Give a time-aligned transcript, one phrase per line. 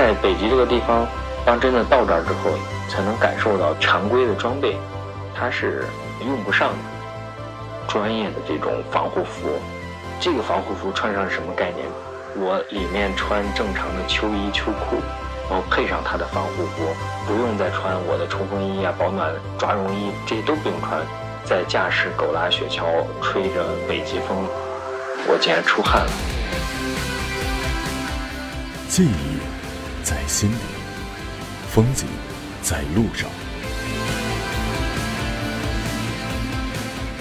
[0.00, 1.06] 在北极这个地方，
[1.44, 2.56] 当真的到这儿之后，
[2.88, 4.74] 才能感受到常规的装备，
[5.34, 5.84] 它是
[6.26, 6.78] 用不上的。
[7.86, 9.60] 专业的这种防护服，
[10.18, 11.86] 这个防护服穿上是什么概念？
[12.34, 14.96] 我里面穿正常的秋衣秋裤，
[15.50, 16.96] 然后配上它的防护服，
[17.26, 20.98] 不用再穿我的冲锋衣啊、保暖抓绒衣，这些都不用穿。
[21.44, 24.48] 在驾驶狗拉雪橇，吹着北极风，
[25.28, 26.10] 我竟然出汗了。
[28.88, 29.39] 记忆
[30.02, 30.54] 在心里，
[31.68, 32.06] 风景
[32.62, 33.28] 在路上。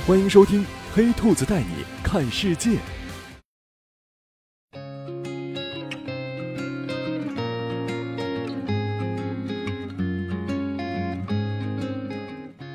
[0.08, 0.62] 欢迎收听
[0.94, 2.70] 《黑兔子带你看世界》。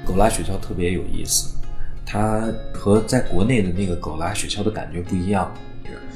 [0.07, 1.57] 狗拉雪橇特别有意思，
[2.07, 5.53] 它和在国内的那个狗拉雪橇的感觉不一样。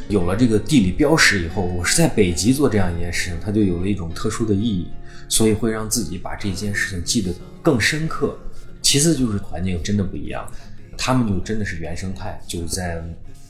[0.08, 4.88] 有了这个地理标识以后，我是在北极做这样一件事情，它就有了一种特殊的意义，
[5.28, 8.38] 所以会让自己把这件事情记得更深刻。
[8.80, 10.50] 其次就是环境真的不一样，
[10.96, 13.02] 他们就真的是原生态，就是在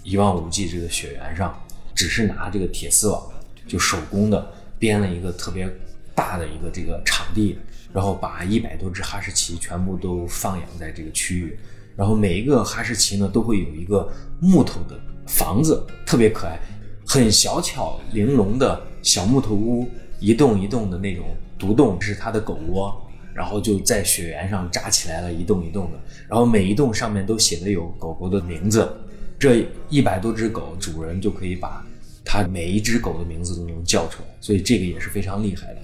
[0.03, 1.56] 一望无际这个雪原上，
[1.95, 3.22] 只是拿这个铁丝网
[3.67, 5.69] 就手工的编了一个特别
[6.15, 7.59] 大的一个这个场地。
[7.91, 11.59] 然后把一百多只哈士奇全部都放养在这个区域，
[11.97, 16.59] 然后每一个哈士奇呢都会有一个木头的房子，特别可爱，
[17.07, 19.87] 很小巧玲珑的小木头屋，
[20.19, 21.25] 一栋一栋的那种
[21.59, 22.93] 独栋是它的狗窝，
[23.34, 28.91] 然后就在雪原上扎起来了一栋一栋的，然后每一栋上面都写的有狗狗的名字，
[29.39, 31.87] 这一百多只狗主人就可以把
[32.25, 35.81] 它每一只狗的名字都能叫出来，所以这个也是非常厉害的。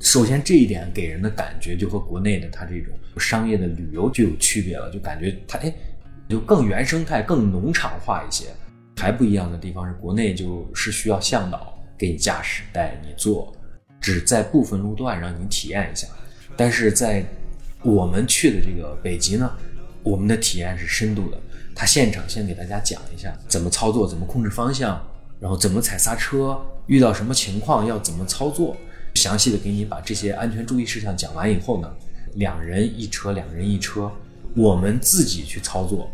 [0.00, 5.74] 首先，这一点给人的感觉就和国内的它这种商业的旅游就有区别了，就感觉它哎，
[6.28, 8.46] 就更原生态、更农场化一些。
[8.96, 13.52] 还不一样的地方是，国内就是需要向导给你驾驶、带你坐，
[14.00, 16.06] 只在部分路段让你体验一下。
[16.56, 17.24] 但是在
[17.82, 19.50] 我们去的这个北极呢，
[20.02, 21.38] 我们的体验是深度的，
[21.74, 25.04] 他现场先给大家讲一下怎么操作、怎么控制方向，
[25.40, 28.76] 然后怎么踩刹车，遇到什么情况要怎么操作。
[29.16, 31.92] 详细的给你把这些安全注意事项讲完以后呢，
[32.34, 34.10] 两人一车，两人一车，
[34.56, 36.10] 我们自己去操作，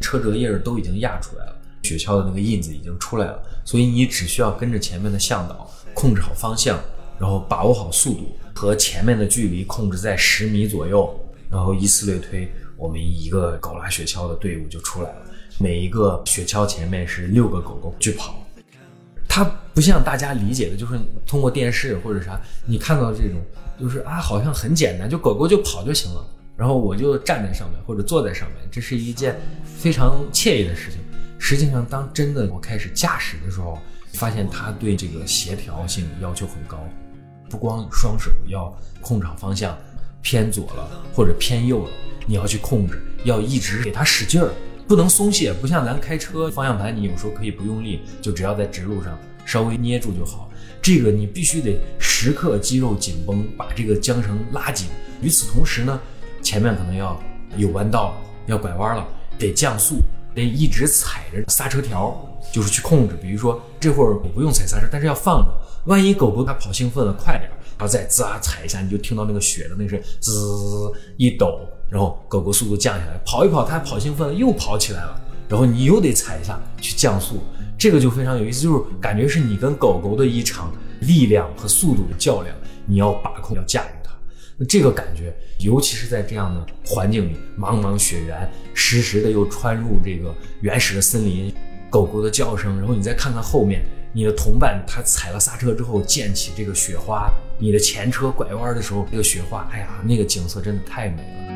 [0.00, 6.80] 车辙印儿都已经压出来了，雪橇的那个印子已经出来了，所以你只需要跟着前面的向导，控制好方向，
[7.18, 11.18] 然后把握好速度和前面的距离控制在十米左右，
[11.50, 15.16] 然后依次类推，我们一个狗拉雪橇的队伍就出来了，
[15.58, 18.34] 每一个雪橇前面是六个狗狗去跑。
[19.28, 23.40] 它不像大家理解的，就是通过电视或者啥，你看到这种，
[23.78, 26.26] 就是啊，好像很简单，就狗狗就跑就行了，
[26.60, 29.34] 然后我就站在上面或者坐在上面，这是一件
[29.64, 31.00] 非常惬意的事情。
[31.38, 33.78] 实际上，当真的我开始驾驶的时候，
[34.12, 36.78] 发现它对这个协调性要求很高，
[37.48, 39.74] 不光双手要控场方向，
[40.20, 41.90] 偏左了或者偏右了，
[42.26, 44.52] 你要去控制，要一直给它使劲儿。
[44.86, 50.50] 不能松懈，不像咱开车，方向盘你有时候可以不用力，就只要在直路上稍微捏住就好。
[50.82, 54.88] 这个你必须得时刻肌肉紧绷，把这个缰绳拉紧。
[55.22, 55.98] 与此同时呢，
[56.50, 57.16] 前面可能要
[57.56, 58.12] 有弯道，
[58.46, 59.06] 要拐弯了，
[59.38, 60.00] 得降速，
[60.34, 62.12] 得一直踩着刹车条，
[62.52, 63.16] 就是去控制。
[63.22, 65.46] 比如说这会儿我不用踩刹车，但是要放着，
[65.84, 71.60] 万一狗狗它跑兴奋了，快点，然后再滋啊踩一下，你就听到那个雪的那声滋一抖。
[71.88, 75.20] 然后狗狗速度降下来，跑一跑，它跑兴奋了，又跑起来了。
[75.48, 77.38] 然后你又得踩一下去降速，
[77.78, 82.52] 这个就非常有意思，就是感觉是你跟狗狗的一场力量和速度的较量，
[82.86, 83.99] 你要把控，要驾驭。
[84.68, 91.52] 这个感觉，尤其是在这样的环境里，茫茫雪原，时时的又穿入这个原始的森林，
[91.88, 93.82] 狗狗的叫声，然后你再看看后面，
[94.12, 101.50] 你的同伴他踩了刹车之后溅起这个雪花，你的前车拐弯的时候，这个雪花，哎呀，那个景色真的太美了。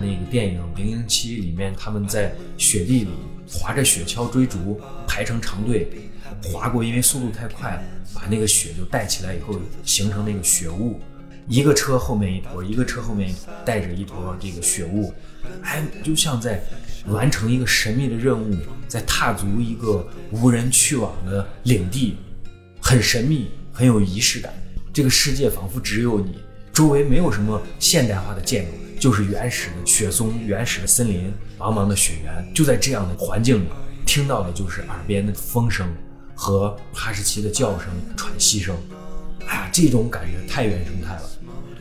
[0.00, 3.10] 那个电影《零零七》里面，他们在雪地里
[3.48, 5.88] 滑着雪橇追逐，排成长队
[6.42, 7.82] 滑过，因为速度太快了，
[8.14, 11.00] 把那个雪就带起来以后，形成那个雪雾。
[11.48, 13.34] 一个车后面一坨，一个车后面
[13.64, 15.12] 带着一坨这个雪雾，
[15.62, 16.62] 哎，就像在
[17.06, 18.54] 完成一个神秘的任务，
[18.86, 22.16] 在踏足一个无人去往的领地，
[22.82, 24.52] 很神秘，很有仪式感。
[24.92, 26.38] 这个世界仿佛只有你，
[26.72, 28.72] 周围没有什么现代化的建筑。
[29.00, 33.68] 就是原始的雪松，原始的森林，茫茫的雪原，就在这样的环境里，
[34.04, 35.88] 听到的就是耳边的风声
[36.38, 38.76] 和哈士奇的叫声、喘息声。
[39.48, 41.22] 哎呀，这种感觉太原生态了。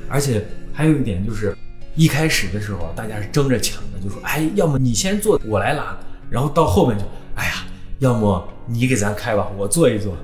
[0.09, 0.43] 而且
[0.73, 1.55] 还有一点就是，
[1.95, 5.95] 一开始的时候大家是争着抢的，就说：“哎，要么你先坐，我来拉。”
[6.27, 7.05] 然后到后面就
[7.37, 7.67] ：“哎呀，
[7.99, 10.17] 要么你给咱开吧，我坐一坐。”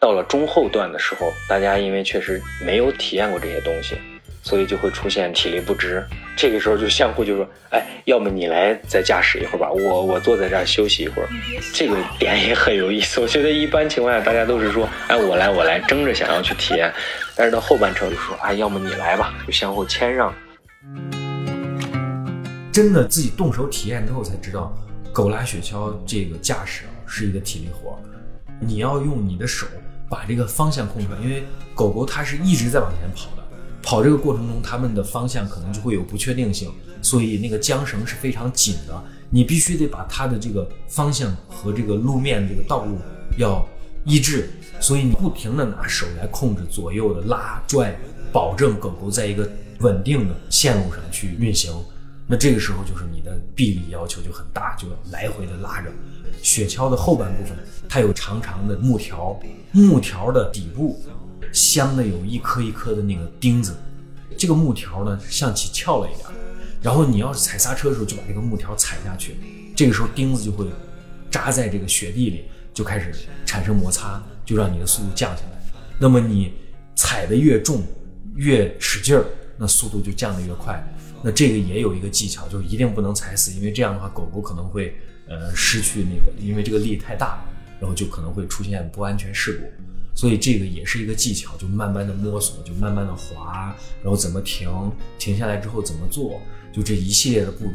[0.00, 3.96] 到了中后段的时候，大家因为确实没有体验过这些东西，
[4.42, 6.04] 所以就会出现体力不支。
[6.36, 11.28] 这个时候就相互就说：“哎，要么你来再驾驶一会儿吧，我我坐在这儿休息一会儿。”
[11.74, 13.20] 这个点也很有意思。
[13.22, 16.92] 我觉得一般情况下大家都是说：“哎，我来我来，争着想要去体验。”
[17.34, 20.32] 但是到后半程就说：“哎，要么你来吧，就相互谦让。”
[22.72, 24.72] 真的自己动手体验之后才知道，
[25.12, 27.98] 狗拉雪橇这个驾驶啊是一个体力活儿。
[28.60, 29.66] 你要用你的手
[30.08, 31.42] 把这个方向控制，因为
[31.74, 33.30] 狗狗它是一直在往前跑，
[33.88, 36.70] 跑这个过程中它们的方向可能就会有不确定性，
[37.00, 42.98] 所以那个缰绳是非常紧的，你必须得把它的这个方向和这个路面这个道路
[43.38, 43.66] 要
[44.04, 47.98] 一致，所以你不停的拿手来控制左右的拉拽，
[48.30, 51.72] 保证狗狗在一个稳定的线路上去运行。
[52.26, 55.90] 那这个时候就是你的臂力要求就很大，就要来回的拉着。
[56.42, 57.56] 雪橇的后半部分，
[57.88, 59.40] 它有长长的木条，
[59.72, 61.02] 木条的底部
[61.52, 63.76] 镶的有一颗一颗的那个钉子，
[64.36, 66.26] 这个木条呢向起翘了一点，
[66.82, 69.36] 然后你要是踩刹车的时候就把这个木条踩下去，
[69.76, 70.66] 这个时候钉子就会
[71.30, 73.12] 扎在这个雪地里，就开始
[73.44, 75.62] 产生摩擦，就让你的速度降下来。
[75.98, 76.52] 那么你
[76.94, 77.82] 踩的越重，
[78.36, 79.24] 越使劲儿，
[79.56, 80.82] 那速度就降得越快。
[81.22, 84.96] 那这个也有一个技巧，就是一定不能踩死，因为这样的话狗狗可能会
[85.26, 87.42] 呃失去那个，因为这个力太大，
[87.80, 89.84] 然后就可能会出现不安全事故。
[90.18, 93.72] 所以这个也是一个技巧，就慢慢的摸索，就慢慢的滑，
[94.02, 94.68] 然后怎么停，
[95.16, 96.40] 停下来之后怎么做，
[96.72, 97.70] 就这一系列的步骤。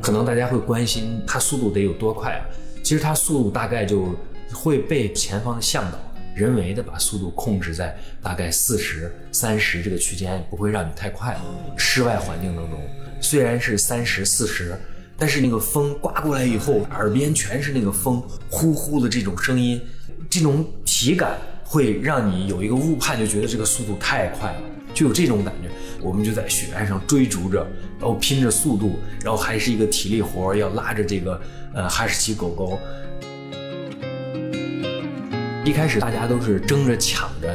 [0.00, 2.46] 可能大家会关心它速度得有多快啊？
[2.84, 4.14] 其实它速度大概就
[4.52, 5.98] 会被前方的向导。
[6.32, 11.36] 人为的把速度控制在大概四十三十这个区间，不会让你太快。
[11.76, 12.80] 室外环境当中，
[13.20, 14.78] 虽然是三十四十，
[15.20, 19.78] 但是那个风刮过来以后，耳边全是那个风呼呼的这种声音，
[20.30, 24.62] 这种体感会让你有一个误判，就觉得这个速度太快了，
[24.94, 25.68] 就有这种感觉。
[26.00, 27.58] 我们就在雪山上追逐着，
[27.98, 31.38] 然后拼着速度，然后还是一个体力活，要拉着这个
[31.74, 32.78] 呃哈士奇狗狗。
[35.66, 37.54] 一开始大家都是争着抢着，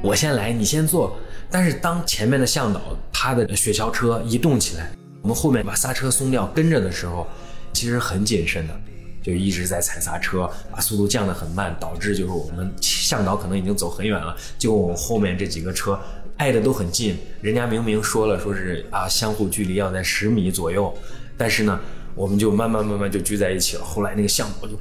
[0.00, 1.18] 我先来，你先坐。
[1.50, 2.80] 但是当前面的向导
[3.12, 4.88] 他的雪橇车一动起来，
[5.26, 7.26] 我们后面把刹车松掉跟着的时候，
[7.72, 8.80] 其实很谨慎的，
[9.20, 15.98] 就一直在踩刹车，把速度降得很慢，导致就是我们向导可能已经走很远了，就我们后面这几个车
[16.36, 20.96] 挨得都很近，人家明明说了说是啊相互距离要在十米左右，
[21.36, 21.80] 但是呢，
[22.14, 23.82] 我们就慢慢慢慢就聚在一起了。
[23.82, 24.78] 后来那个向导就。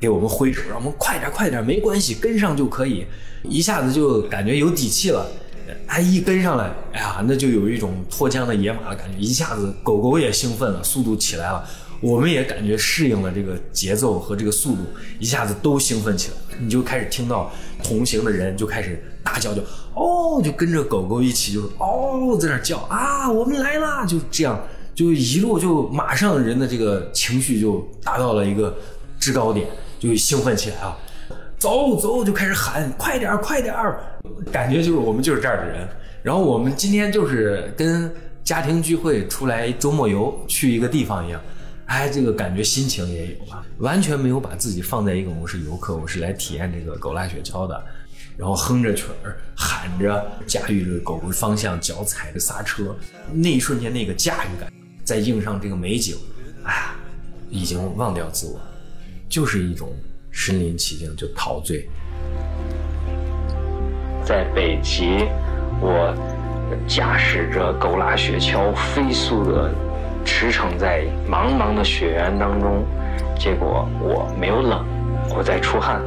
[0.00, 3.06] 给我们挥手，让我们快点快点，没关系，跟上就可以。
[3.44, 5.30] 一下子就感觉有底气了。
[5.86, 9.18] 哎，一跟上来，哎呀，那就有一种脱缰的野马的感觉。
[9.18, 11.64] 一下子狗狗也兴奋了，速度起来了，
[12.00, 14.82] 我们也感觉适应了这个节奏和这个速度，
[15.18, 16.36] 一下子都兴奋起来。
[16.60, 17.50] 你就开始听到
[17.82, 19.62] 同行的人就开始大叫，就
[19.94, 24.60] 哦，就跟着狗狗一起，就是哦，在那叫啊，我们来啦，就这样，
[24.94, 28.76] 就一路就马上人的这个情绪就达到了一个
[29.18, 29.66] 制高点。
[30.02, 30.98] 就兴奋起来啊，
[31.62, 33.72] 走走就开始喊，快点快点
[34.50, 35.88] 感觉就是我们就是这儿的人。
[36.20, 38.12] 然后我们今天就是跟
[38.42, 41.40] 家庭聚会出来周末游去一个地方一样，
[41.86, 47.80] 哎，这个感觉心情也有啊，完全没有把自己放在一个我是游客，我是来体验这个狗拉雪橇的，
[48.36, 52.92] 然后哼着曲儿，喊着，驾驭着狗狗方向，脚踩着刹车，
[53.32, 54.68] 那一瞬间那个驾驭感，
[55.04, 56.16] 再映上这个美景，
[56.64, 56.96] 哎呀，
[57.48, 58.60] 已经忘掉自我。
[59.28, 59.90] 就是一种
[60.32, 61.88] 身临其境就陶醉。
[64.24, 65.26] 在北极，
[65.80, 66.14] 我
[66.86, 69.70] 驾驶着狗拉雪橇飞速的
[70.24, 72.84] 驰骋在茫茫的雪原当中，
[73.38, 74.84] 结果我没有冷，
[75.36, 76.00] 我在出汗，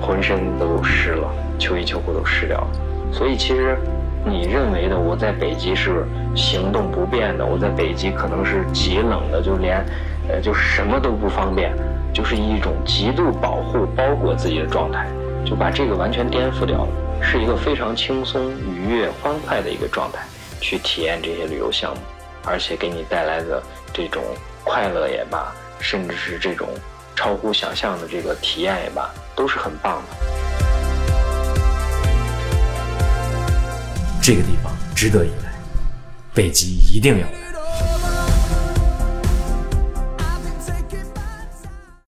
[0.00, 2.68] 浑身都湿了，秋衣秋裤都湿掉了。
[3.10, 3.76] 所以其实
[4.24, 6.04] 你认为的我在北极是
[6.34, 9.84] 行动不便的，我在北极可能是极冷的，就连
[10.28, 11.72] 呃就什么都不方便。
[12.16, 15.06] 就是一种极度保护、包裹自己的状态，
[15.44, 16.88] 就把这个完全颠覆掉了，
[17.20, 20.26] 是一个非常轻松、愉悦、欢快的一个状态，
[20.58, 22.00] 去体验这些旅游项目，
[22.46, 24.24] 而且给你带来的这种
[24.64, 26.66] 快乐也罢，甚至是这种
[27.14, 30.16] 超乎想象的这个体验也罢，都是很棒的。
[34.22, 35.52] 这个地方值得一来，
[36.32, 37.45] 北极一定要来。